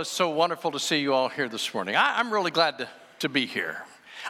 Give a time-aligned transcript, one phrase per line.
[0.00, 1.94] It's so wonderful to see you all here this morning.
[1.94, 2.88] I, am really glad to,
[3.18, 3.82] to be here.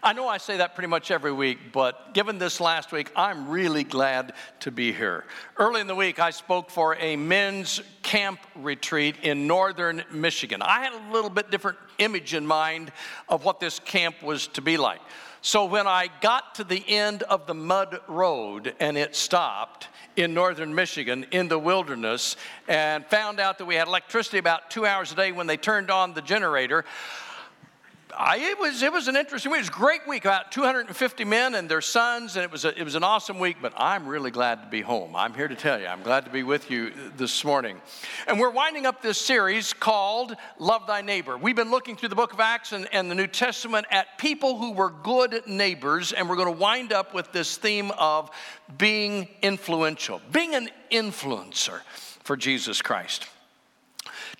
[0.02, 3.48] I know I say that pretty much every week, but given this last week, I'm
[3.48, 5.24] really glad to be here.
[5.56, 10.60] Early in the week, I spoke for a men's camp retreat in northern Michigan.
[10.60, 12.90] I had a little bit different image in mind
[13.28, 15.00] of what this camp was to be like.
[15.40, 19.86] So when I got to the end of the mud road and it stopped,
[20.20, 22.36] in northern Michigan in the wilderness
[22.68, 25.90] and found out that we had electricity about two hours a day when they turned
[25.90, 26.84] on the generator.
[28.16, 29.58] I, it, was, it was an interesting week.
[29.58, 30.24] It was a great week.
[30.24, 33.58] About 250 men and their sons, and it was, a, it was an awesome week,
[33.60, 35.14] but I'm really glad to be home.
[35.14, 37.80] I'm here to tell you, I'm glad to be with you this morning.
[38.26, 41.36] And we're winding up this series called Love Thy Neighbor.
[41.36, 44.58] We've been looking through the book of Acts and, and the New Testament at people
[44.58, 48.30] who were good neighbors, and we're going to wind up with this theme of
[48.78, 51.80] being influential, being an influencer
[52.22, 53.26] for Jesus Christ.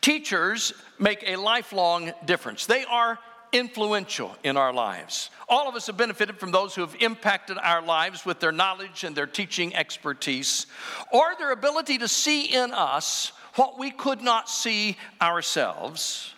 [0.01, 2.67] Teachers make a lifelong difference.
[2.67, 3.19] They are
[3.53, 5.31] influential in our lives.
[5.49, 9.05] All of us have benefited from those who have impacted our lives with their knowledge
[9.05, 10.67] and their teaching expertise,
[11.13, 16.35] or their ability to see in us what we could not see ourselves,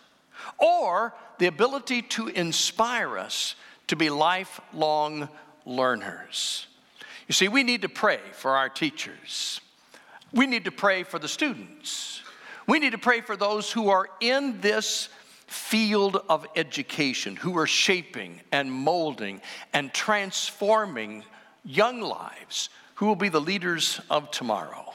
[0.58, 3.54] or the ability to inspire us
[3.88, 5.28] to be lifelong
[5.66, 6.66] learners.
[7.28, 9.60] You see, we need to pray for our teachers.
[10.32, 12.22] We need to pray for the students.
[12.66, 15.08] We need to pray for those who are in this
[15.52, 19.40] field of education who are shaping and molding
[19.72, 21.24] and transforming
[21.64, 24.92] young lives who will be the leaders of tomorrow.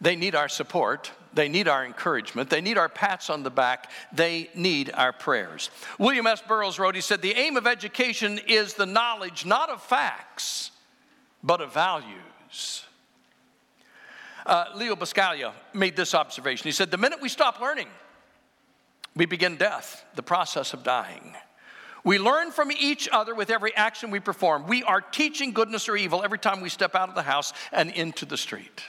[0.00, 1.10] They need our support.
[1.32, 2.50] They need our encouragement.
[2.50, 3.90] They need our pats on the back.
[4.12, 5.70] They need our prayers.
[5.98, 6.42] William S.
[6.42, 10.72] Burroughs wrote, he said, The aim of education is the knowledge not of facts,
[11.42, 12.84] but of values.
[14.44, 16.64] Uh, Leo Buscaglia made this observation.
[16.64, 17.88] He said, The minute we stop learning,
[19.16, 21.34] we begin death, the process of dying.
[22.04, 24.66] We learn from each other with every action we perform.
[24.66, 27.90] We are teaching goodness or evil every time we step out of the house and
[27.90, 28.82] into the street.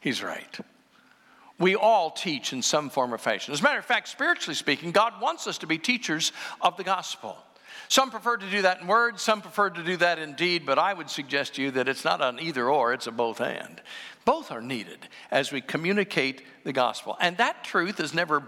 [0.00, 0.58] He's right.
[1.58, 3.54] We all teach in some form or fashion.
[3.54, 6.84] As a matter of fact, spiritually speaking, God wants us to be teachers of the
[6.84, 7.36] gospel.
[7.88, 10.78] Some prefer to do that in words, some prefer to do that in deed, but
[10.78, 13.80] I would suggest to you that it's not an either or, it's a both and.
[14.24, 14.98] Both are needed
[15.30, 17.16] as we communicate the gospel.
[17.20, 18.42] And that truth is never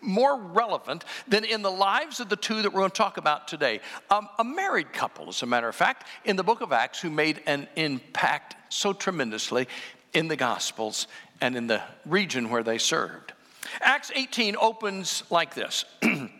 [0.00, 3.48] more relevant than in the lives of the two that we're going to talk about
[3.48, 3.80] today.
[4.10, 7.10] Um, a married couple, as a matter of fact, in the book of Acts, who
[7.10, 9.68] made an impact so tremendously
[10.12, 11.06] in the Gospels
[11.40, 13.32] and in the region where they served.
[13.80, 15.84] Acts 18 opens like this.
[16.02, 16.30] in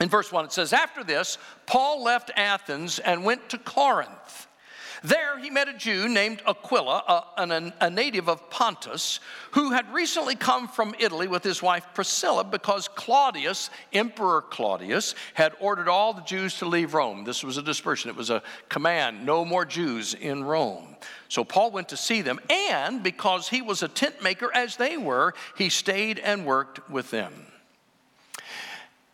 [0.00, 4.48] verse 1, it says, After this, Paul left Athens and went to Corinth.
[5.04, 9.20] There he met a Jew named Aquila, a, a, native of Pontus,
[9.50, 15.52] who had recently come from Italy with his wife Priscilla because Claudius, Emperor Claudius, had
[15.60, 17.24] ordered all the Jews to leave Rome.
[17.24, 20.96] This was a dispersion, it was a command no more Jews in Rome.
[21.28, 24.96] So Paul went to see them, and because he was a tent maker as they
[24.96, 27.34] were, he stayed and worked with them.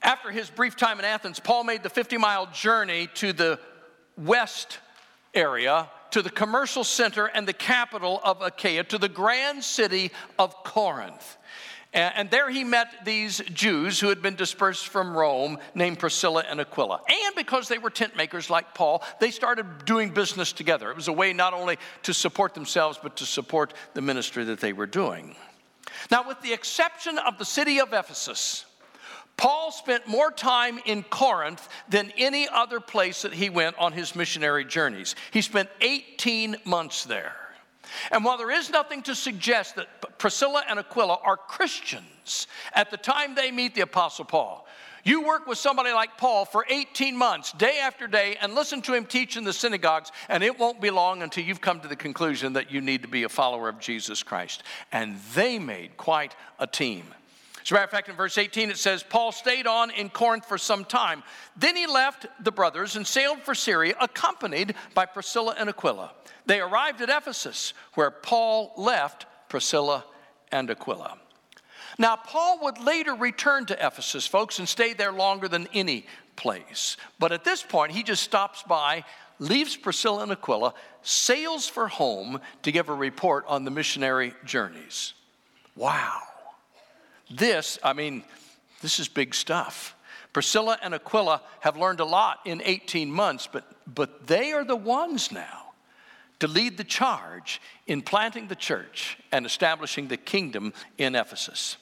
[0.03, 3.59] After his brief time in Athens, Paul made the 50 mile journey to the
[4.17, 4.78] west
[5.35, 10.55] area to the commercial center and the capital of Achaia, to the grand city of
[10.65, 11.37] Corinth.
[11.93, 16.61] And there he met these Jews who had been dispersed from Rome, named Priscilla and
[16.61, 17.01] Aquila.
[17.09, 20.91] And because they were tent makers like Paul, they started doing business together.
[20.91, 24.61] It was a way not only to support themselves, but to support the ministry that
[24.61, 25.35] they were doing.
[26.13, 28.67] Now, with the exception of the city of Ephesus,
[29.41, 34.15] Paul spent more time in Corinth than any other place that he went on his
[34.15, 35.15] missionary journeys.
[35.31, 37.34] He spent 18 months there.
[38.12, 42.98] And while there is nothing to suggest that Priscilla and Aquila are Christians at the
[42.98, 44.66] time they meet the Apostle Paul,
[45.04, 48.92] you work with somebody like Paul for 18 months, day after day, and listen to
[48.92, 51.97] him teach in the synagogues, and it won't be long until you've come to the
[51.97, 54.63] conclusion that you need to be a follower of Jesus Christ.
[54.92, 57.04] And they made quite a team.
[57.62, 60.47] As a matter of fact, in verse 18 it says, Paul stayed on in Corinth
[60.47, 61.22] for some time.
[61.57, 66.12] Then he left the brothers and sailed for Syria, accompanied by Priscilla and Aquila.
[66.47, 70.04] They arrived at Ephesus, where Paul left Priscilla
[70.51, 71.18] and Aquila.
[71.98, 76.06] Now, Paul would later return to Ephesus, folks, and stay there longer than any
[76.36, 76.97] place.
[77.18, 79.04] But at this point, he just stops by,
[79.39, 80.72] leaves Priscilla and Aquila,
[81.03, 85.13] sails for home to give a report on the missionary journeys.
[85.77, 86.22] Wow.
[87.30, 88.24] This, I mean,
[88.82, 89.94] this is big stuff.
[90.32, 94.77] Priscilla and Aquila have learned a lot in 18 months, but, but they are the
[94.77, 95.72] ones now
[96.38, 101.77] to lead the charge in planting the church and establishing the kingdom in Ephesus.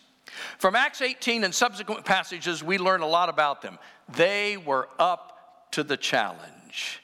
[0.59, 3.79] From Acts 18 and subsequent passages, we learn a lot about them.
[4.09, 7.03] They were up to the challenge.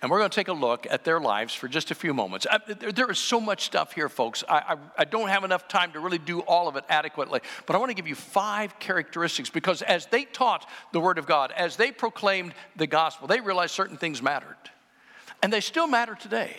[0.00, 2.46] And we're going to take a look at their lives for just a few moments.
[2.48, 4.44] I, there, there is so much stuff here, folks.
[4.48, 7.74] I, I, I, don't have enough time to really do all of it adequately, but
[7.74, 11.52] I want to give you five characteristics because as they taught the Word of God,
[11.56, 14.56] as they proclaimed the gospel, they realized certain things mattered.
[15.42, 16.54] And they still matter today.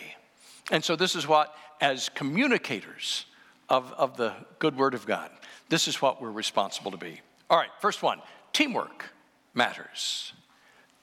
[0.70, 3.24] And so, this is what, as communicators
[3.70, 5.30] of, of the good Word of God,
[5.70, 7.20] this is what we're responsible to be.
[7.48, 8.20] All right, first one
[8.52, 9.06] teamwork
[9.54, 10.34] matters.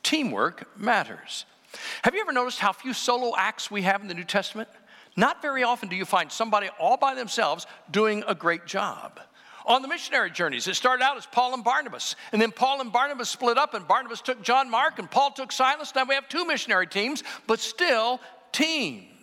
[0.04, 1.46] Teamwork matters.
[2.04, 4.70] Have you ever noticed how few solo acts we have in the New Testament?
[5.16, 9.20] Not very often do you find somebody all by themselves doing a great job.
[9.66, 12.92] On the missionary journeys, it started out as Paul and Barnabas, and then Paul and
[12.92, 15.94] Barnabas split up, and Barnabas took John Mark, and Paul took Silas.
[15.94, 18.22] Now we have two missionary teams, but still
[18.54, 19.17] teams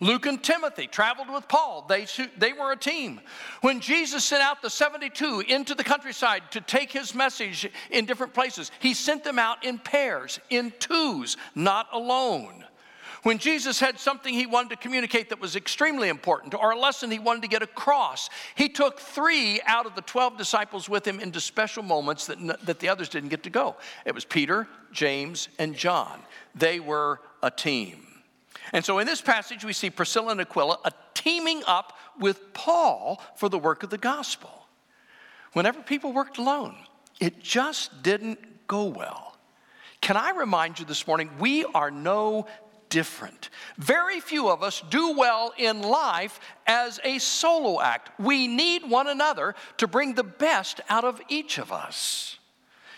[0.00, 2.06] Luke and Timothy traveled with Paul, they,
[2.36, 3.20] they were a team.
[3.60, 8.34] When Jesus sent out the 72 into the countryside to take his message in different
[8.34, 12.64] places, he sent them out in pairs, in twos, not alone.
[13.22, 17.10] When Jesus had something he wanted to communicate that was extremely important, or a lesson
[17.10, 21.20] he wanted to get across, he took three out of the 12 disciples with him
[21.20, 23.76] into special moments that, that the others didn't get to go.
[24.04, 26.20] It was Peter, James, and John.
[26.54, 28.07] They were a team.
[28.72, 33.22] And so in this passage, we see Priscilla and Aquila a teaming up with Paul
[33.36, 34.50] for the work of the gospel.
[35.52, 36.76] Whenever people worked alone,
[37.20, 39.36] it just didn't go well.
[40.00, 42.46] Can I remind you this morning, we are no
[42.88, 43.50] different.
[43.76, 48.10] Very few of us do well in life as a solo act.
[48.18, 52.38] We need one another to bring the best out of each of us.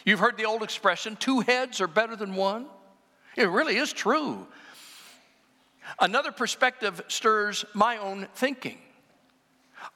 [0.05, 2.67] You've heard the old expression, two heads are better than one.
[3.37, 4.46] It really is true.
[5.98, 8.78] Another perspective stirs my own thinking.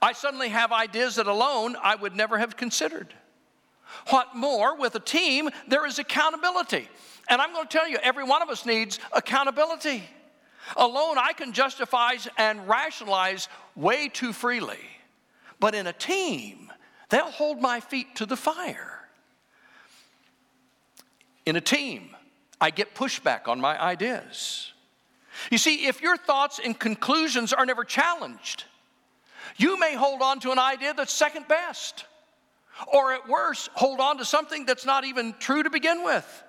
[0.01, 3.15] I suddenly have ideas that alone I would never have considered.
[4.09, 6.89] What more, with a team, there is accountability.
[7.29, 10.03] And I'm going to tell you, every one of us needs accountability.
[10.77, 14.79] Alone, I can justify and rationalize way too freely.
[15.61, 16.73] But in a team,
[17.11, 18.91] they'll hold my feet to the fire.
[21.47, 22.17] In a team,
[22.61, 24.74] I get pushback on my ideas.
[25.51, 28.65] You see, if your thoughts and conclusions are never challenged,
[29.57, 32.07] you may hold on to an idea that's second best.
[32.93, 36.43] Or at worst, hold on to something that's not even true to begin with.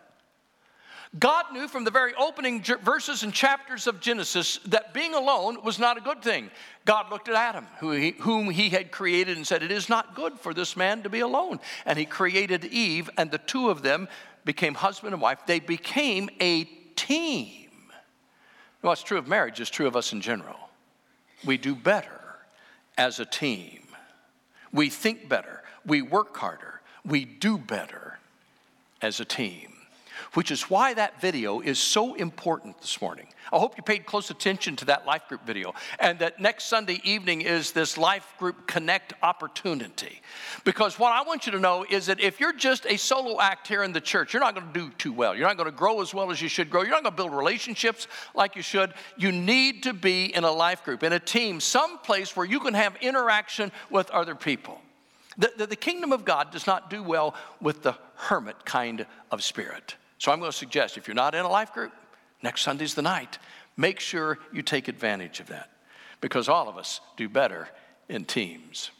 [1.17, 5.79] God knew from the very opening verses and chapters of Genesis that being alone was
[5.79, 6.51] not a good thing.
[6.83, 10.53] God looked at Adam, whom he had created, and said, It is not good for
[10.53, 11.59] this man to be alone.
[11.85, 14.09] And he created Eve, and the two of them
[14.43, 15.39] became husband and wife.
[15.45, 16.65] They became a
[16.95, 17.64] team.
[18.85, 20.69] What's true of marriage is true of us in general.
[21.43, 22.21] We do better
[22.99, 23.79] as a team.
[24.71, 25.63] We think better.
[25.87, 26.81] We work harder.
[27.03, 28.19] We do better
[29.01, 29.74] as a team
[30.33, 33.27] which is why that video is so important this morning.
[33.53, 36.99] I hope you paid close attention to that life group video and that next Sunday
[37.03, 40.21] evening is this life group connect opportunity.
[40.63, 43.67] Because what I want you to know is that if you're just a solo act
[43.67, 45.35] here in the church, you're not going to do too well.
[45.35, 46.81] You're not going to grow as well as you should grow.
[46.81, 48.93] You're not going to build relationships like you should.
[49.17, 52.59] You need to be in a life group, in a team, some place where you
[52.59, 54.81] can have interaction with other people.
[55.37, 59.43] The, the, the kingdom of God does not do well with the hermit kind of
[59.43, 59.95] spirit.
[60.17, 61.91] So I'm going to suggest if you're not in a life group,
[62.41, 63.37] next Sunday's the night.
[63.77, 65.69] Make sure you take advantage of that
[66.21, 67.67] because all of us do better
[68.07, 68.91] in teams.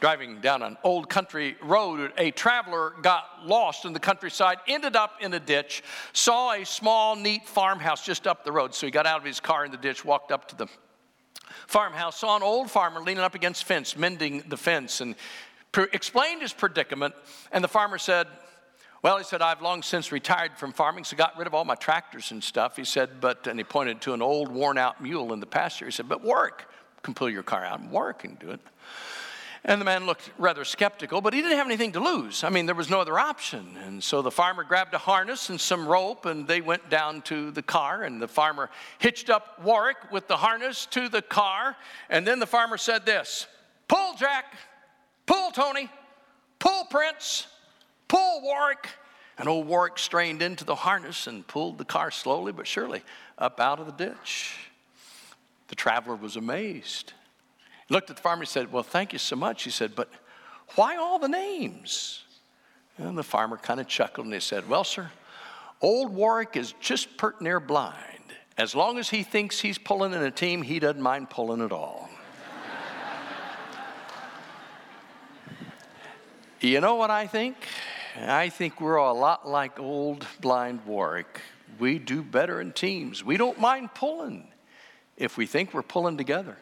[0.00, 5.16] Driving down an old country road, a traveler got lost in the countryside, ended up
[5.20, 5.82] in a ditch,
[6.14, 8.74] saw a small, neat farmhouse just up the road.
[8.74, 10.68] So he got out of his car in the ditch, walked up to the
[11.66, 15.14] farmhouse, saw an old farmer leaning up against fence, mending the fence, and
[15.92, 17.14] explained his predicament.
[17.52, 18.26] And the farmer said,
[19.02, 21.74] well, he said, I've long since retired from farming, so got rid of all my
[21.74, 22.76] tractors and stuff.
[22.76, 25.86] He said, but, and he pointed to an old worn out mule in the pasture.
[25.86, 26.66] He said, but Warwick.
[27.02, 28.60] Can pull your car out and work and do it.
[29.64, 32.44] And the man looked rather skeptical, but he didn't have anything to lose.
[32.44, 33.76] I mean, there was no other option.
[33.84, 37.50] And so the farmer grabbed a harness and some rope, and they went down to
[37.50, 38.02] the car.
[38.02, 41.76] And the farmer hitched up Warwick with the harness to the car.
[42.08, 43.46] And then the farmer said this
[43.86, 44.54] Pull, Jack.
[45.26, 45.90] Pull, Tony.
[46.58, 47.46] Pull, Prince.
[48.10, 48.88] Pull, Warwick.
[49.38, 53.02] And old Warwick strained into the harness and pulled the car slowly but surely
[53.38, 54.68] up out of the ditch.
[55.68, 57.12] The traveler was amazed.
[57.86, 59.62] He looked at the farmer and said, Well, thank you so much.
[59.62, 60.10] He said, But
[60.74, 62.24] why all the names?
[62.98, 65.08] And the farmer kind of chuckled and he said, Well, sir,
[65.80, 67.94] old Warwick is just pert near blind.
[68.58, 71.70] As long as he thinks he's pulling in a team, he doesn't mind pulling at
[71.70, 72.10] all.
[76.60, 77.56] You know what I think?
[78.28, 81.40] I think we're a lot like old blind Warwick.
[81.78, 83.24] We do better in teams.
[83.24, 84.48] We don't mind pulling
[85.16, 86.56] if we think we're pulling together.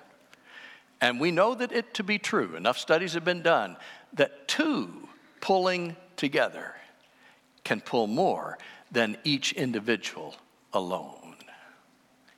[1.01, 2.57] And we know that it to be true.
[2.57, 3.77] Enough studies have been done
[4.15, 5.09] that two
[5.41, 6.75] pulling together
[7.65, 8.59] can pull more
[8.91, 10.35] than each individual
[10.73, 11.37] alone.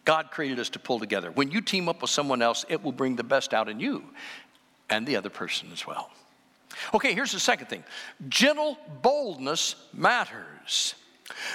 [0.04, 1.30] God created us to pull together.
[1.30, 4.04] When you team up with someone else, it will bring the best out in you
[4.88, 6.10] and the other person as well.
[6.94, 7.84] Okay, here's the second thing
[8.28, 10.94] gentle boldness matters.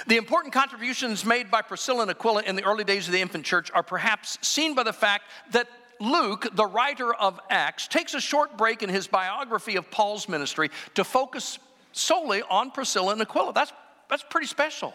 [0.06, 3.44] The important contributions made by Priscilla and Aquila in the early days of the infant
[3.44, 5.68] church are perhaps seen by the fact that
[6.00, 10.70] Luke, the writer of Acts, takes a short break in his biography of Paul's ministry
[10.94, 11.58] to focus
[11.92, 13.52] solely on Priscilla and Aquila.
[13.52, 13.72] That's,
[14.08, 14.94] that's pretty special.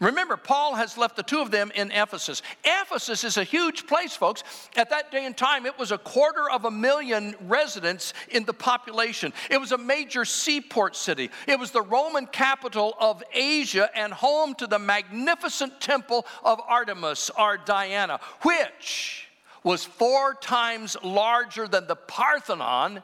[0.00, 2.42] Remember, Paul has left the two of them in Ephesus.
[2.64, 4.42] Ephesus is a huge place, folks.
[4.76, 8.54] At that day and time, it was a quarter of a million residents in the
[8.54, 9.32] population.
[9.50, 11.30] It was a major seaport city.
[11.46, 17.30] It was the Roman capital of Asia and home to the magnificent temple of Artemis
[17.38, 19.28] or Diana, which
[19.62, 23.02] was four times larger than the Parthenon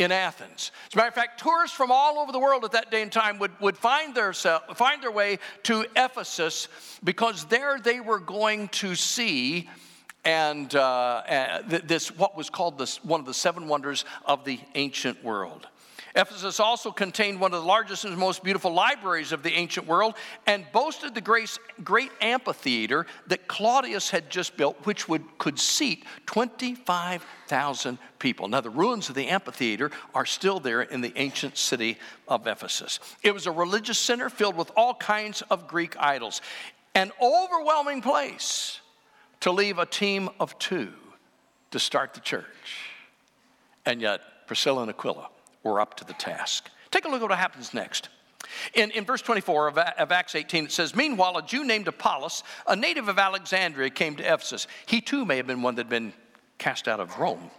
[0.00, 0.72] in Athens.
[0.88, 3.12] As a matter of fact, tourists from all over the world at that day and
[3.12, 6.68] time would, would find, their, find their way to Ephesus
[7.04, 9.68] because there they were going to see
[10.24, 15.24] and uh, this what was called this, one of the seven wonders of the ancient
[15.24, 15.66] world.
[16.14, 20.14] Ephesus also contained one of the largest and most beautiful libraries of the ancient world
[20.46, 26.04] and boasted the great, great amphitheater that Claudius had just built, which would, could seat
[26.26, 28.48] 25,000 people.
[28.48, 32.98] Now, the ruins of the amphitheater are still there in the ancient city of Ephesus.
[33.22, 36.40] It was a religious center filled with all kinds of Greek idols,
[36.94, 38.80] an overwhelming place
[39.40, 40.92] to leave a team of two
[41.70, 42.46] to start the church.
[43.86, 45.28] And yet, Priscilla and Aquila
[45.62, 46.70] were up to the task.
[46.90, 48.08] Take a look at what happens next.
[48.74, 52.42] In, in verse 24 of, of Acts 18, it says, Meanwhile, a Jew named Apollos,
[52.66, 54.66] a native of Alexandria, came to Ephesus.
[54.86, 56.12] He too may have been one that had been
[56.58, 57.50] cast out of Rome.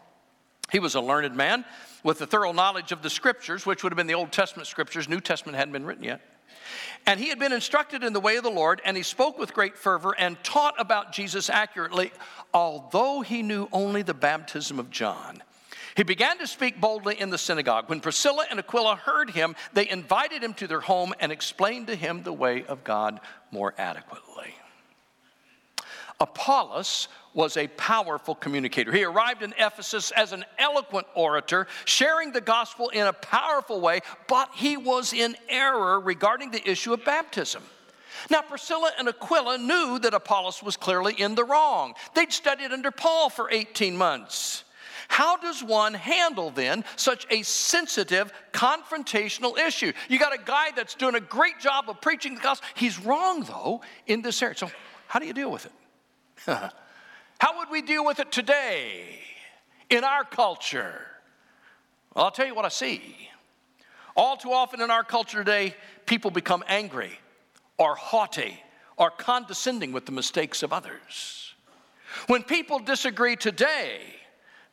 [0.71, 1.65] He was a learned man
[2.03, 5.07] with a thorough knowledge of the scriptures, which would have been the Old Testament scriptures.
[5.07, 6.21] New Testament hadn't been written yet.
[7.05, 9.53] And he had been instructed in the way of the Lord, and he spoke with
[9.53, 12.11] great fervor and taught about Jesus accurately,
[12.53, 15.41] although he knew only the baptism of John.
[15.95, 17.89] He began to speak boldly in the synagogue.
[17.89, 21.95] When Priscilla and Aquila heard him, they invited him to their home and explained to
[21.95, 23.19] him the way of God
[23.51, 24.55] more adequately.
[26.19, 28.91] Apollos was a powerful communicator.
[28.91, 34.01] He arrived in Ephesus as an eloquent orator, sharing the gospel in a powerful way,
[34.27, 37.63] but he was in error regarding the issue of baptism.
[38.29, 41.95] Now, Priscilla and Aquila knew that Apollos was clearly in the wrong.
[42.13, 44.63] They'd studied under Paul for 18 months.
[45.11, 49.91] How does one handle then such a sensitive, confrontational issue?
[50.07, 52.65] You got a guy that's doing a great job of preaching the gospel.
[52.75, 54.55] He's wrong, though, in this area.
[54.55, 54.71] So,
[55.07, 55.71] how do you deal with it?
[56.45, 59.19] how would we deal with it today
[59.89, 61.01] in our culture?
[62.15, 63.29] Well, I'll tell you what I see.
[64.15, 65.75] All too often in our culture today,
[66.05, 67.19] people become angry
[67.77, 68.63] or haughty
[68.95, 71.53] or condescending with the mistakes of others.
[72.27, 73.99] When people disagree today,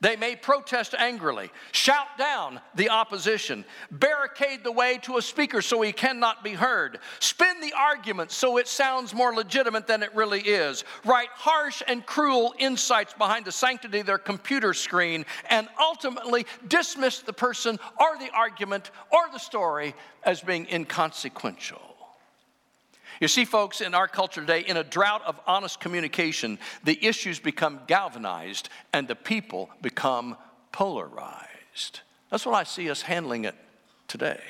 [0.00, 5.82] they may protest angrily, shout down the opposition, barricade the way to a speaker so
[5.82, 10.40] he cannot be heard, spin the argument so it sounds more legitimate than it really
[10.40, 16.46] is, write harsh and cruel insights behind the sanctity of their computer screen, and ultimately
[16.68, 21.97] dismiss the person or the argument or the story as being inconsequential.
[23.20, 27.40] You see, folks, in our culture today, in a drought of honest communication, the issues
[27.40, 30.36] become galvanized and the people become
[30.72, 32.00] polarized.
[32.30, 33.56] That's what I see us handling it
[34.06, 34.40] today.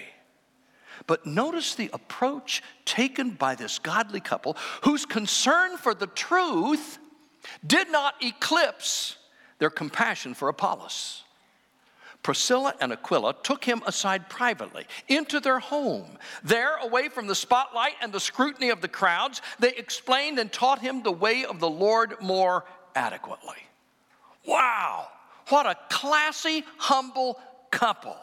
[1.07, 6.99] But notice the approach taken by this godly couple whose concern for the truth
[7.67, 9.17] did not eclipse
[9.59, 11.23] their compassion for Apollos.
[12.23, 16.19] Priscilla and Aquila took him aside privately into their home.
[16.43, 20.81] There, away from the spotlight and the scrutiny of the crowds, they explained and taught
[20.81, 23.57] him the way of the Lord more adequately.
[24.47, 25.09] Wow,
[25.49, 28.17] what a classy, humble couple.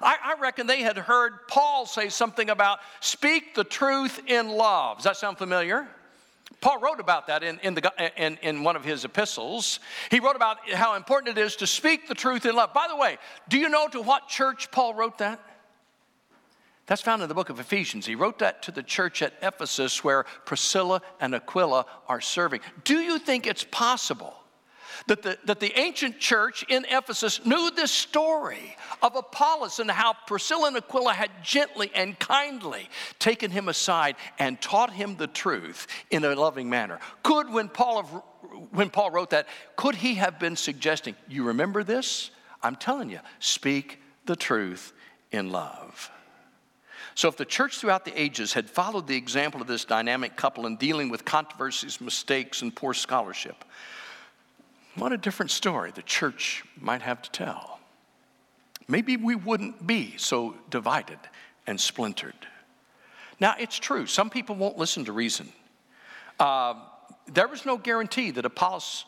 [0.00, 4.98] I, I, reckon they had heard Paul say something about speak the truth in love.
[4.98, 5.86] Does that sound familiar?
[6.62, 9.80] Paul wrote about that in, in, the, in, in one of his epistles.
[10.10, 12.72] He wrote about how important it is to speak the truth in love.
[12.72, 15.40] By the way, do you know to what church Paul wrote that?
[16.86, 18.06] That's found in the book of Ephesians.
[18.06, 22.60] He wrote that to the church at Ephesus where Priscilla and Aquila are serving.
[22.84, 24.41] Do you think it's possible
[25.06, 30.14] that the, that the ancient church in Ephesus knew this story of Apollos and how
[30.26, 35.86] Priscilla and Aquila had gently and kindly taken him aside and taught him the truth
[36.10, 36.98] in a loving manner.
[37.22, 38.02] Could, when Paul,
[38.70, 42.30] when Paul wrote that, could he have been suggesting, you remember this?
[42.62, 44.92] I'm telling you, speak the truth
[45.30, 46.10] in love.
[47.14, 50.66] So, if the church throughout the ages had followed the example of this dynamic couple
[50.66, 53.64] in dealing with controversies, mistakes, and poor scholarship,
[54.96, 57.80] what a different story the church might have to tell.
[58.88, 61.18] Maybe we wouldn't be so divided
[61.66, 62.34] and splintered.
[63.40, 65.52] Now, it's true, some people won't listen to reason.
[66.38, 66.74] Uh,
[67.26, 69.04] there was no guarantee that Apollos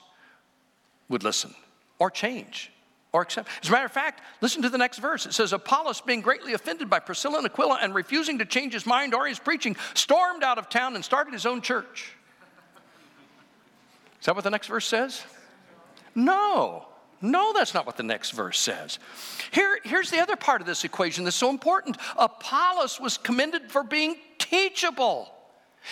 [1.09, 1.55] would listen
[1.99, 2.71] or change
[3.13, 3.49] or accept.
[3.63, 5.27] As a matter of fact, listen to the next verse.
[5.27, 8.87] It says, Apollos, being greatly offended by Priscilla and Aquila and refusing to change his
[8.87, 12.13] mind or his preaching, stormed out of town and started his own church.
[14.21, 15.23] Is that what the next verse says?
[16.15, 16.87] No,
[17.21, 18.99] no, that's not what the next verse says.
[19.51, 23.83] Here, here's the other part of this equation that's so important Apollos was commended for
[23.83, 25.31] being teachable.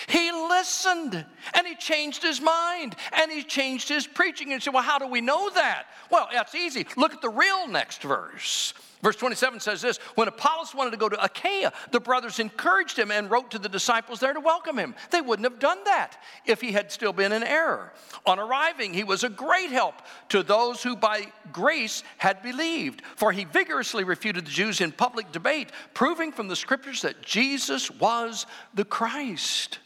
[0.09, 1.25] He listened
[1.55, 4.49] and he changed his mind and he changed his preaching.
[4.49, 5.85] And you say, Well, how do we know that?
[6.11, 6.87] Well, that's easy.
[6.97, 8.73] Look at the real next verse.
[9.02, 13.11] Verse 27 says this When Apollos wanted to go to Achaia, the brothers encouraged him
[13.11, 14.94] and wrote to the disciples there to welcome him.
[15.11, 17.92] They wouldn't have done that if he had still been in error.
[18.26, 19.97] On arriving, he was a great help
[20.28, 25.32] to those who by grace had believed, for he vigorously refuted the Jews in public
[25.32, 29.80] debate, proving from the scriptures that Jesus was the Christ.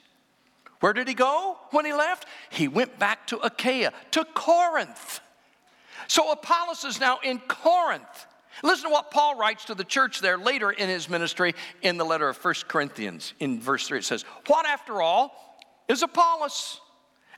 [0.80, 2.26] Where did he go when he left?
[2.50, 5.20] He went back to Achaia, to Corinth.
[6.06, 8.26] So Apollos is now in Corinth.
[8.62, 12.04] Listen to what Paul writes to the church there later in his ministry in the
[12.04, 13.34] letter of 1 Corinthians.
[13.38, 16.80] In verse 3, it says, What after all is Apollos?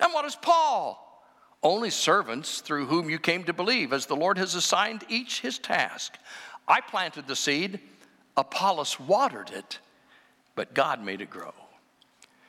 [0.00, 1.04] And what is Paul?
[1.62, 5.58] Only servants through whom you came to believe, as the Lord has assigned each his
[5.58, 6.16] task.
[6.68, 7.80] I planted the seed,
[8.36, 9.80] Apollos watered it,
[10.54, 11.52] but God made it grow.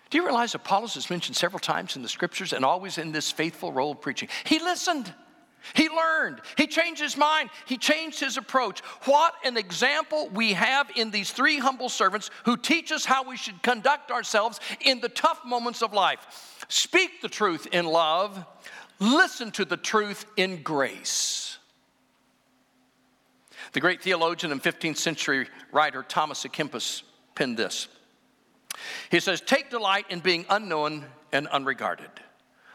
[0.10, 3.32] Do you realize Apollos is mentioned several times in the scriptures and always in this
[3.32, 4.30] faithful role of preaching?
[4.44, 5.14] He listened.
[5.74, 6.42] He learned.
[6.58, 7.50] He changed his mind.
[7.66, 8.80] He changed his approach.
[9.06, 13.38] What an example we have in these three humble servants who teach us how we
[13.38, 16.66] should conduct ourselves in the tough moments of life.
[16.70, 18.46] Speak the truth in love,
[19.00, 21.58] listen to the truth in grace.
[23.74, 27.04] The great theologian and 15th century writer Thomas à Kempis
[27.36, 27.88] penned this.
[29.12, 32.10] He says, Take delight in being unknown and unregarded.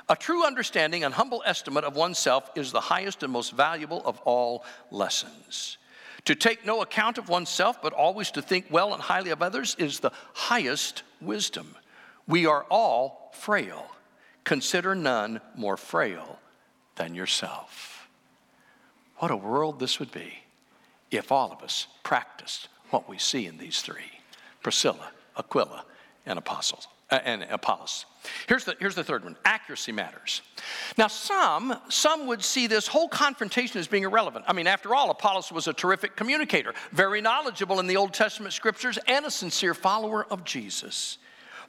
[0.08, 4.18] A true understanding and humble estimate of oneself is the highest and most valuable of
[4.20, 5.78] all lessons.
[6.26, 9.74] To take no account of oneself, but always to think well and highly of others,
[9.78, 11.74] is the highest wisdom.
[12.26, 13.90] We are all frail.
[14.44, 16.38] Consider none more frail
[16.96, 18.08] than yourself.
[19.18, 20.44] What a world this would be
[21.10, 24.20] if all of us practiced what we see in these three
[24.62, 25.84] Priscilla, Aquila,
[26.26, 26.88] and apostles
[27.24, 28.06] and Apollos.
[28.48, 30.42] Here's the, here's the third one accuracy matters.
[30.96, 34.46] Now, some, some would see this whole confrontation as being irrelevant.
[34.48, 38.54] I mean, after all, Apollos was a terrific communicator, very knowledgeable in the Old Testament
[38.54, 41.18] scriptures, and a sincere follower of Jesus.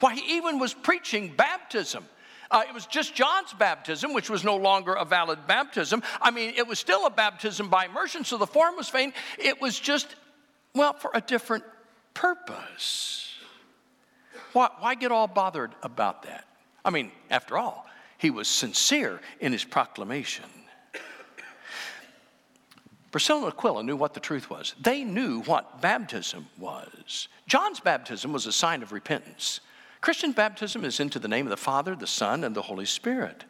[0.00, 2.04] Why, he even was preaching baptism.
[2.50, 6.02] Uh, it was just John's baptism, which was no longer a valid baptism.
[6.20, 9.12] I mean, it was still a baptism by immersion, so the form was vain.
[9.38, 10.14] It was just,
[10.74, 11.64] well, for a different
[12.14, 13.35] purpose.
[14.56, 16.46] Why, why get all bothered about that?
[16.82, 17.84] I mean, after all,
[18.16, 20.46] he was sincere in his proclamation.
[23.10, 24.74] Priscilla and Aquila knew what the truth was.
[24.80, 27.28] They knew what baptism was.
[27.46, 29.60] John's baptism was a sign of repentance.
[30.00, 33.44] Christian baptism is into the name of the Father, the Son, and the Holy Spirit.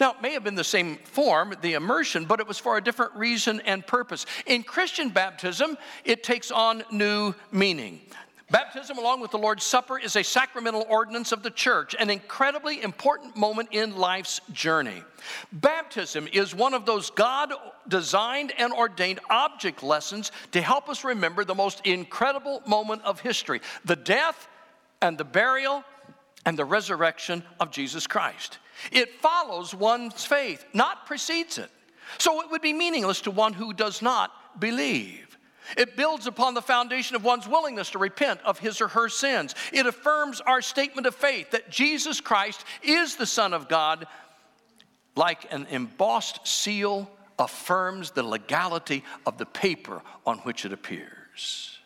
[0.00, 2.82] Now, it may have been the same form, the immersion, but it was for a
[2.82, 4.24] different reason and purpose.
[4.46, 8.00] In Christian baptism, it takes on new meaning.
[8.50, 12.82] Baptism, along with the Lord's Supper, is a sacramental ordinance of the church, an incredibly
[12.82, 15.02] important moment in life's journey.
[15.52, 17.52] Baptism is one of those God
[17.88, 23.60] designed and ordained object lessons to help us remember the most incredible moment of history
[23.84, 24.48] the death
[25.02, 25.84] and the burial
[26.46, 28.58] and the resurrection of Jesus Christ.
[28.90, 31.70] It follows one's faith, not precedes it.
[32.16, 35.27] So it would be meaningless to one who does not believe.
[35.76, 39.54] It builds upon the foundation of one's willingness to repent of his or her sins.
[39.72, 44.06] It affirms our statement of faith that Jesus Christ is the Son of God,
[45.16, 51.78] like an embossed seal affirms the legality of the paper on which it appears.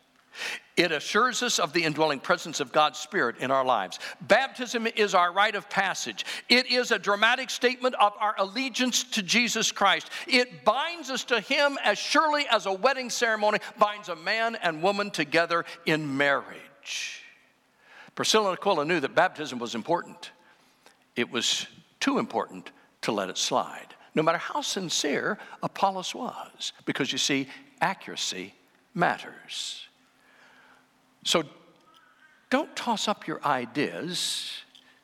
[0.77, 3.99] It assures us of the indwelling presence of God's Spirit in our lives.
[4.23, 6.25] Baptism is our rite of passage.
[6.49, 10.09] It is a dramatic statement of our allegiance to Jesus Christ.
[10.27, 14.83] It binds us to Him as surely as a wedding ceremony binds a man and
[14.83, 17.23] woman together in marriage.
[18.15, 20.31] Priscilla and Aquila knew that baptism was important.
[21.17, 21.67] It was
[22.01, 22.71] too important
[23.03, 27.49] to let it slide, no matter how sincere Apollos was, because you see,
[27.81, 28.55] accuracy
[28.95, 29.87] matters.
[31.25, 31.45] So
[32.51, 34.51] don't toss up your ideas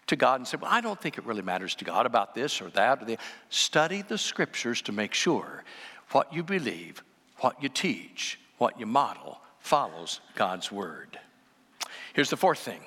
[0.08, 2.60] to God and say, Well, I don't think it really matters to God about this
[2.60, 3.02] or that.
[3.02, 3.18] Or the...
[3.48, 5.64] Study the scriptures to make sure
[6.10, 7.02] what you believe,
[7.38, 11.18] what you teach, what you model follows God's word.
[12.14, 12.80] Here's the fourth thing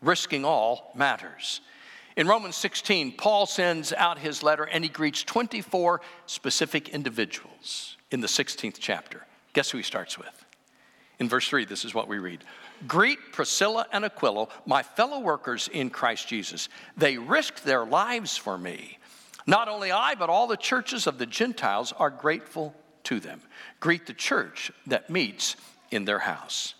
[0.00, 1.60] risking all matters.
[2.16, 8.20] In Romans 16, Paul sends out his letter and he greets 24 specific individuals in
[8.20, 9.24] the 16th chapter.
[9.52, 10.44] Guess who he starts with?
[11.18, 12.44] In verse 3, this is what we read
[12.86, 16.68] Greet Priscilla and Aquila, my fellow workers in Christ Jesus.
[16.96, 18.98] They risked their lives for me.
[19.46, 23.40] Not only I, but all the churches of the Gentiles are grateful to them.
[23.80, 25.56] Greet the church that meets
[25.90, 26.74] in their house.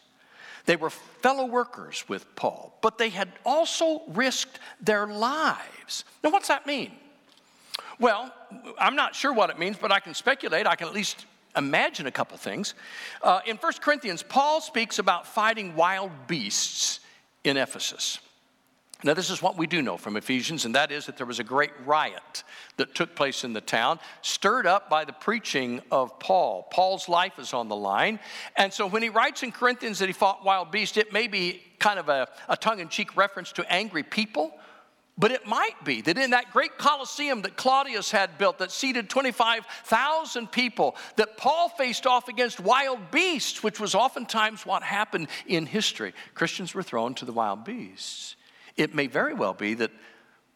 [0.67, 6.05] They were fellow workers with Paul, but they had also risked their lives.
[6.23, 6.93] Now, what's that mean?
[7.99, 8.33] Well,
[8.79, 10.67] I'm not sure what it means, but I can speculate.
[10.67, 11.25] I can at least
[11.59, 12.75] imagine a couple things.
[13.23, 17.01] Uh, in 1 Corinthians, Paul speaks about fighting wild beasts
[17.45, 18.21] in Ephesus.
[19.05, 21.39] Now, this is what we do know from Ephesians, and that is that there was
[21.39, 22.43] a great riot
[22.79, 26.67] that took place in the town, stirred up by the preaching of Paul.
[26.73, 28.19] Paul's life is on the line.
[28.57, 31.63] And so when he writes in Corinthians that he fought wild beasts, it may be
[31.79, 34.53] kind of a, a tongue in cheek reference to angry people
[35.19, 39.11] but it might be that in that great Colosseum that Claudius had built that seated
[39.11, 45.67] 25,000 people, that Paul faced off against wild beasts, which was oftentimes what happened in
[45.67, 46.15] history.
[46.35, 48.37] Christians were thrown to the wild beasts.
[48.77, 49.91] It may very well be that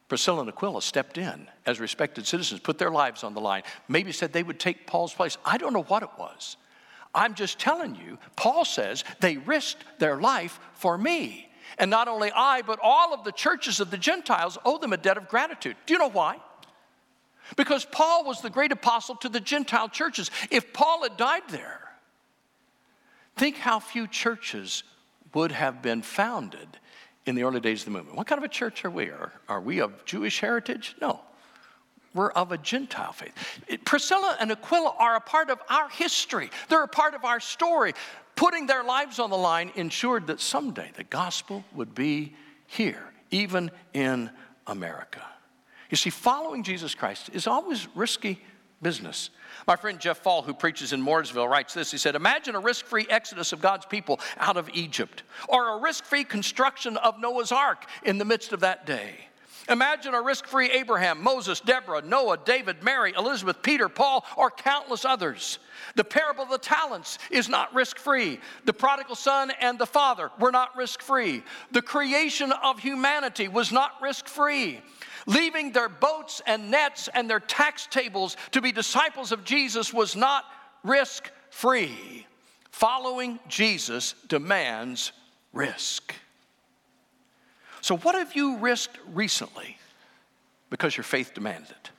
[0.08, 4.12] Priscilla and Aquila stepped in as respected citizens, put their lives on the line, maybe
[4.12, 5.38] said they would take Paul's place.
[5.44, 6.56] I don't know what it was.
[7.14, 11.48] I'm just telling you, Paul says they risked their life for me.
[11.78, 14.96] And not only I, but all of the churches of the Gentiles owe them a
[14.96, 15.76] debt of gratitude.
[15.86, 16.38] Do you know why?
[17.56, 20.30] Because Paul was the great apostle to the Gentile churches.
[20.50, 21.80] If Paul had died there,
[23.36, 24.84] think how few churches
[25.34, 26.68] would have been founded
[27.26, 28.16] in the early days of the movement.
[28.16, 29.06] What kind of a church are we?
[29.06, 30.96] Are, are we of Jewish heritage?
[31.00, 31.20] No.
[32.14, 33.32] We're of a Gentile faith.
[33.84, 36.50] Priscilla and Aquila are a part of our history.
[36.68, 37.94] They're a part of our story
[38.36, 42.34] putting their lives on the line ensured that someday the gospel would be
[42.66, 44.30] here, even in
[44.66, 45.22] America.
[45.90, 48.40] You see, following Jesus Christ is always risky
[48.80, 49.30] business.
[49.66, 51.90] My friend Jeff Fall, who preaches in Mooresville, writes this.
[51.90, 55.80] He said, Imagine a risk free exodus of God's people out of Egypt, or a
[55.80, 59.28] risk free construction of Noah's ark in the midst of that day.
[59.68, 65.04] Imagine a risk free Abraham, Moses, Deborah, Noah, David, Mary, Elizabeth, Peter, Paul, or countless
[65.04, 65.58] others.
[65.94, 68.40] The parable of the talents is not risk free.
[68.64, 71.44] The prodigal son and the father were not risk free.
[71.70, 74.80] The creation of humanity was not risk free.
[75.26, 80.16] Leaving their boats and nets and their tax tables to be disciples of Jesus was
[80.16, 80.44] not
[80.82, 82.26] risk free.
[82.70, 85.12] Following Jesus demands
[85.52, 86.14] risk.
[87.82, 89.76] So, what have you risked recently
[90.70, 91.90] because your faith demanded it?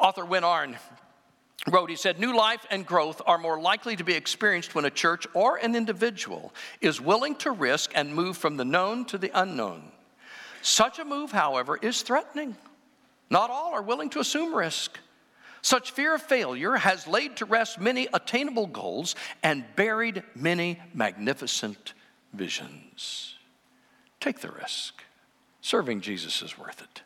[0.00, 0.76] Author Win Arn
[1.68, 4.90] wrote, he said, New life and growth are more likely to be experienced when a
[4.90, 9.30] church or an individual is willing to risk and move from the known to the
[9.40, 9.84] unknown.
[10.62, 12.56] Such a move, however, is threatening.
[13.30, 14.98] Not all are willing to assume risk.
[15.62, 21.94] Such fear of failure has laid to rest many attainable goals and buried many magnificent
[22.32, 23.33] visions.
[24.24, 25.04] Take the risk.
[25.60, 27.02] Serving Jesus is worth it.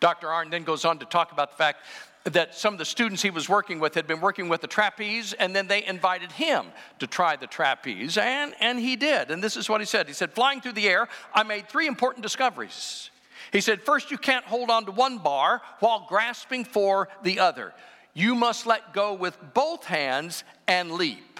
[0.00, 0.28] Dr.
[0.28, 1.84] Arn then goes on to talk about the fact
[2.24, 5.34] that some of the students he was working with had been working with the trapeze,
[5.34, 6.66] and then they invited him
[6.98, 9.30] to try the trapeze, and, and he did.
[9.30, 11.86] And this is what he said He said, Flying through the air, I made three
[11.86, 13.10] important discoveries.
[13.52, 17.72] He said, First, you can't hold on to one bar while grasping for the other.
[18.14, 21.38] You must let go with both hands and leap.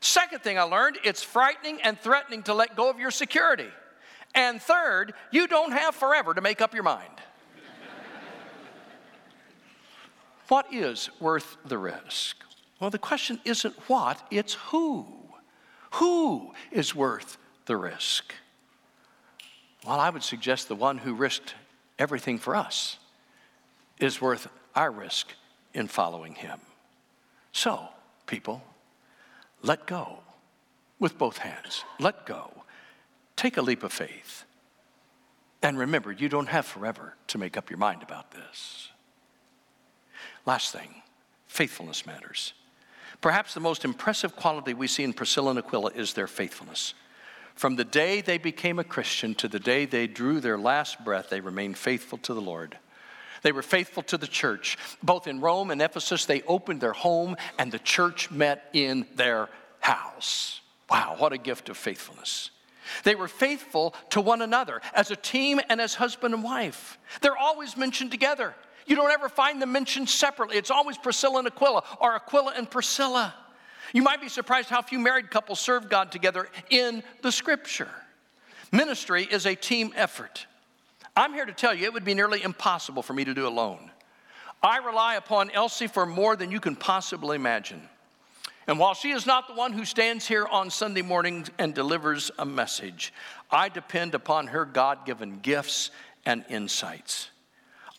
[0.00, 3.68] Second thing I learned, it's frightening and threatening to let go of your security.
[4.34, 7.20] And third, you don't have forever to make up your mind.
[10.48, 12.36] what is worth the risk?
[12.80, 15.06] Well, the question isn't what, it's who.
[15.92, 18.34] Who is worth the risk?
[19.86, 21.54] Well, I would suggest the one who risked
[21.98, 22.98] everything for us
[23.98, 25.28] is worth our risk
[25.74, 26.60] in following him.
[27.52, 27.88] So,
[28.26, 28.62] people,
[29.62, 30.20] let go
[30.98, 31.84] with both hands.
[32.00, 32.50] Let go.
[33.42, 34.44] Take a leap of faith.
[35.64, 38.88] And remember, you don't have forever to make up your mind about this.
[40.46, 41.02] Last thing
[41.48, 42.52] faithfulness matters.
[43.20, 46.94] Perhaps the most impressive quality we see in Priscilla and Aquila is their faithfulness.
[47.56, 51.28] From the day they became a Christian to the day they drew their last breath,
[51.28, 52.78] they remained faithful to the Lord.
[53.42, 54.78] They were faithful to the church.
[55.02, 59.48] Both in Rome and Ephesus, they opened their home and the church met in their
[59.80, 60.60] house.
[60.88, 62.52] Wow, what a gift of faithfulness.
[63.04, 66.98] They were faithful to one another as a team and as husband and wife.
[67.20, 68.54] They're always mentioned together.
[68.86, 70.56] You don't ever find them mentioned separately.
[70.56, 73.34] It's always Priscilla and Aquila or Aquila and Priscilla.
[73.92, 77.90] You might be surprised how few married couples serve God together in the scripture.
[78.72, 80.46] Ministry is a team effort.
[81.14, 83.90] I'm here to tell you it would be nearly impossible for me to do alone.
[84.62, 87.88] I rely upon Elsie for more than you can possibly imagine.
[88.66, 92.30] And while she is not the one who stands here on Sunday mornings and delivers
[92.38, 93.12] a message,
[93.50, 95.90] I depend upon her God given gifts
[96.24, 97.30] and insights.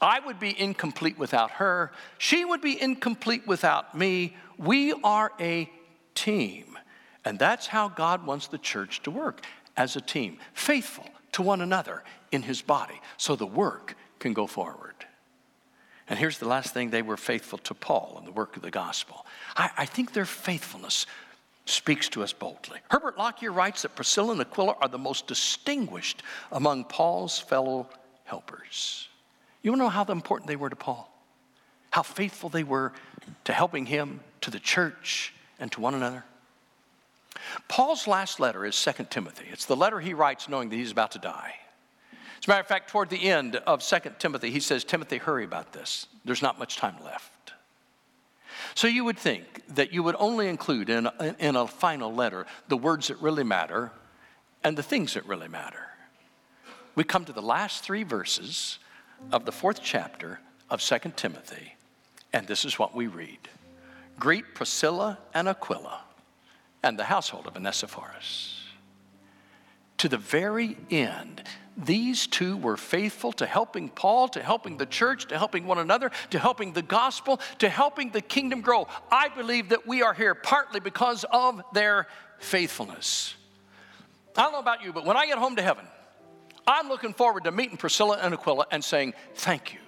[0.02, 1.91] I would be incomplete without her.
[2.17, 4.36] She would be incomplete without me.
[4.58, 5.69] We are a
[6.15, 6.78] team.
[7.26, 9.45] And that's how God wants the church to work
[9.78, 14.45] as a team, faithful to one another in his body, so the work can go
[14.45, 14.95] forward.
[16.09, 18.71] And here's the last thing they were faithful to Paul and the work of the
[18.71, 19.25] gospel.
[19.55, 21.05] I, I think their faithfulness
[21.65, 22.79] speaks to us boldly.
[22.89, 27.87] Herbert Lockyer writes that Priscilla and Aquila are the most distinguished among Paul's fellow
[28.25, 29.07] helpers.
[29.61, 31.09] You want to know how important they were to Paul?
[31.91, 32.91] How faithful they were
[33.45, 36.25] to helping him, to the church, and to one another?
[37.69, 39.45] Paul's last letter is 2 Timothy.
[39.51, 41.55] It's the letter he writes knowing that he's about to die.
[42.43, 45.45] As a matter of fact, toward the end of 2 Timothy, he says, Timothy, hurry
[45.45, 46.08] about this.
[46.25, 47.53] There's not much time left.
[48.75, 52.45] So you would think that you would only include in a, in a final letter
[52.67, 53.93] the words that really matter
[54.62, 55.88] and the things that really matter.
[56.95, 58.77] We come to the last three verses
[59.32, 61.75] of the fourth chapter of 2 Timothy,
[62.34, 63.39] and this is what we read
[64.19, 66.01] Greet Priscilla and Aquila
[66.84, 68.60] and the household of Onesiphorus.
[69.99, 71.43] To the very end,
[71.75, 76.12] these two were faithful to helping Paul, to helping the church, to helping one another,
[76.29, 78.88] to helping the gospel, to helping the kingdom grow.
[79.12, 82.07] I believe that we are here partly because of their
[82.39, 83.36] faithfulness.
[84.38, 85.86] I don't know about you, but when I get home to heaven,
[86.67, 89.79] I'm looking forward to meeting Priscilla and Aquila and saying, Thank you.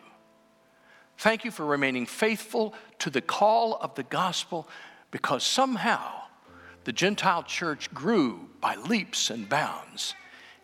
[1.18, 4.68] Thank you for remaining faithful to the call of the gospel
[5.12, 6.24] because somehow
[6.84, 10.14] the Gentile church grew by leaps and bounds.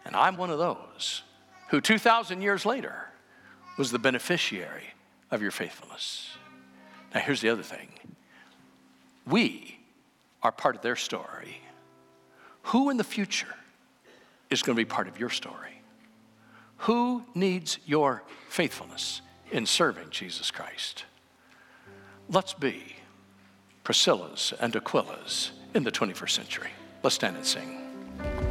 [0.06, 1.24] And I'm one of those
[1.70, 3.08] who 2,000 years later
[3.78, 4.94] was the beneficiary
[5.30, 6.30] of your faithfulness.
[7.14, 7.90] Now, here's the other thing
[9.26, 9.80] we
[10.44, 11.62] are part of their story.
[12.64, 13.56] Who in the future
[14.50, 15.82] is going to be part of your story?
[16.78, 21.06] Who needs your faithfulness in serving Jesus Christ?
[22.30, 22.96] Let's be
[23.84, 26.70] Priscilla's and Aquila's in the 21st century.
[27.04, 28.51] Let's stand and sing.